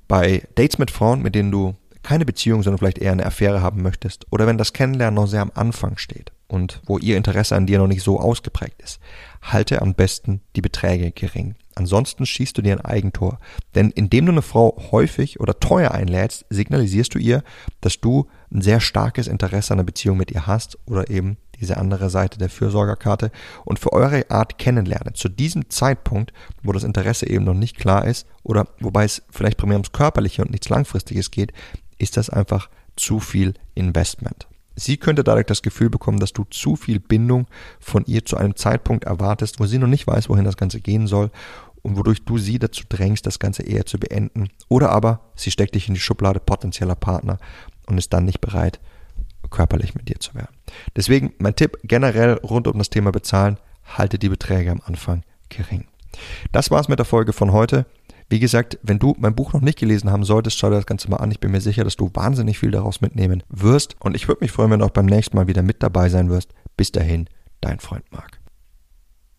Bei 0.07 0.43
Dates 0.55 0.77
mit 0.77 0.91
Frauen, 0.91 1.21
mit 1.21 1.35
denen 1.35 1.51
du 1.51 1.75
keine 2.05 2.25
Beziehung, 2.25 2.61
sondern 2.63 2.77
vielleicht 2.77 2.99
eher 2.99 3.11
eine 3.11 3.25
Affäre 3.25 3.61
haben 3.61 3.81
möchtest, 3.81 4.27
oder 4.31 4.45
wenn 4.45 4.59
das 4.59 4.73
Kennenlernen 4.73 5.15
noch 5.15 5.27
sehr 5.27 5.41
am 5.41 5.51
Anfang 5.55 5.97
steht 5.97 6.31
und 6.47 6.81
wo 6.85 6.99
ihr 6.99 7.17
Interesse 7.17 7.55
an 7.55 7.65
dir 7.65 7.79
noch 7.79 7.87
nicht 7.87 8.03
so 8.03 8.19
ausgeprägt 8.19 8.81
ist, 8.81 8.99
halte 9.41 9.81
am 9.81 9.95
besten 9.95 10.41
die 10.55 10.61
Beträge 10.61 11.11
gering. 11.11 11.55
Ansonsten 11.73 12.25
schießt 12.25 12.57
du 12.57 12.61
dir 12.61 12.73
ein 12.73 12.85
Eigentor. 12.85 13.39
Denn 13.73 13.89
indem 13.89 14.27
du 14.27 14.31
eine 14.31 14.41
Frau 14.41 14.77
häufig 14.91 15.39
oder 15.41 15.59
teuer 15.59 15.91
einlädst, 15.91 16.45
signalisierst 16.49 17.13
du 17.13 17.19
ihr, 17.19 17.43
dass 17.81 17.99
du 17.99 18.27
ein 18.53 18.61
sehr 18.61 18.79
starkes 18.79 19.27
Interesse 19.27 19.73
an 19.73 19.79
einer 19.79 19.85
Beziehung 19.85 20.17
mit 20.17 20.31
ihr 20.31 20.47
hast 20.47 20.77
oder 20.85 21.09
eben 21.09 21.37
diese 21.59 21.77
andere 21.77 22.09
Seite 22.09 22.37
der 22.37 22.49
Fürsorgerkarte 22.49 23.31
und 23.63 23.79
für 23.79 23.93
eure 23.93 24.29
Art 24.29 24.57
kennenlernen. 24.57 25.15
Zu 25.15 25.29
diesem 25.29 25.69
Zeitpunkt, 25.69 26.33
wo 26.63 26.71
das 26.71 26.83
Interesse 26.83 27.29
eben 27.29 27.45
noch 27.45 27.53
nicht 27.53 27.77
klar 27.77 28.05
ist 28.05 28.27
oder 28.43 28.67
wobei 28.79 29.05
es 29.05 29.23
vielleicht 29.29 29.57
primär 29.57 29.75
ums 29.75 29.91
Körperliche 29.91 30.41
und 30.41 30.51
nichts 30.51 30.69
Langfristiges 30.69 31.31
geht, 31.31 31.53
ist 31.97 32.17
das 32.17 32.29
einfach 32.29 32.69
zu 32.95 33.19
viel 33.19 33.53
Investment. 33.73 34.47
Sie 34.75 34.97
könnte 34.97 35.23
dadurch 35.23 35.45
das 35.45 35.61
Gefühl 35.61 35.89
bekommen, 35.89 36.19
dass 36.19 36.33
du 36.33 36.43
zu 36.45 36.75
viel 36.75 36.99
Bindung 36.99 37.47
von 37.79 38.03
ihr 38.05 38.25
zu 38.25 38.35
einem 38.35 38.55
Zeitpunkt 38.55 39.05
erwartest, 39.05 39.59
wo 39.59 39.65
sie 39.65 39.77
noch 39.77 39.87
nicht 39.87 40.05
weiß, 40.05 40.29
wohin 40.29 40.43
das 40.43 40.57
Ganze 40.57 40.81
gehen 40.81 41.07
soll 41.07 41.31
und 41.81 41.97
wodurch 41.97 42.25
du 42.25 42.37
sie 42.37 42.59
dazu 42.59 42.83
drängst, 42.89 43.25
das 43.25 43.39
Ganze 43.39 43.63
eher 43.63 43.85
zu 43.85 43.97
beenden. 43.97 44.49
Oder 44.67 44.89
aber 44.89 45.21
sie 45.35 45.51
steckt 45.51 45.75
dich 45.75 45.87
in 45.87 45.93
die 45.93 45.99
Schublade 45.99 46.39
potenzieller 46.39 46.95
Partner 46.95 47.37
und 47.85 47.97
ist 47.97 48.11
dann 48.11 48.25
nicht 48.25 48.41
bereit, 48.41 48.79
körperlich 49.49 49.95
mit 49.95 50.09
dir 50.09 50.19
zu 50.19 50.35
werden. 50.35 50.55
Deswegen 50.95 51.33
mein 51.37 51.55
Tipp 51.55 51.77
generell 51.83 52.33
rund 52.33 52.67
um 52.67 52.77
das 52.77 52.89
Thema 52.89 53.11
Bezahlen, 53.11 53.57
halte 53.85 54.19
die 54.19 54.29
Beträge 54.29 54.71
am 54.71 54.81
Anfang 54.85 55.23
gering. 55.49 55.85
Das 56.51 56.71
war's 56.71 56.87
mit 56.87 56.99
der 56.99 57.05
Folge 57.05 57.33
von 57.33 57.51
heute. 57.51 57.85
Wie 58.29 58.39
gesagt, 58.39 58.79
wenn 58.81 58.99
du 58.99 59.15
mein 59.19 59.35
Buch 59.35 59.53
noch 59.53 59.61
nicht 59.61 59.77
gelesen 59.77 60.11
haben 60.11 60.23
solltest, 60.23 60.57
schau 60.57 60.69
dir 60.69 60.77
das 60.77 60.87
Ganze 60.87 61.09
mal 61.09 61.17
an. 61.17 61.31
Ich 61.31 61.39
bin 61.39 61.51
mir 61.51 61.61
sicher, 61.61 61.83
dass 61.83 61.95
du 61.95 62.09
wahnsinnig 62.13 62.57
viel 62.57 62.71
daraus 62.71 63.01
mitnehmen 63.01 63.43
wirst. 63.49 63.95
Und 63.99 64.15
ich 64.15 64.27
würde 64.27 64.43
mich 64.43 64.51
freuen, 64.51 64.71
wenn 64.71 64.79
du 64.79 64.85
auch 64.85 64.91
beim 64.91 65.05
nächsten 65.05 65.37
Mal 65.37 65.47
wieder 65.47 65.61
mit 65.61 65.83
dabei 65.83 66.09
sein 66.09 66.29
wirst. 66.29 66.53
Bis 66.75 66.91
dahin, 66.91 67.29
dein 67.61 67.79
Freund 67.79 68.05
Marc. 68.11 68.34